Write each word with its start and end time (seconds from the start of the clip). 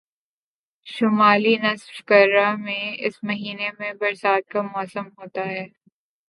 شمالی 0.87 1.55
نصف 1.57 2.01
کرہ 2.05 2.49
میں 2.55 2.85
اس 2.99 3.23
مہینے 3.23 3.69
میں 3.79 3.91
برسات 3.93 4.49
کا 4.49 4.61
موسم 4.63 5.07
ہوتا 5.17 5.45
ہے 5.45 5.65